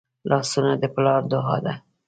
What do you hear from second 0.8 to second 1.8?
د پلار دعا ده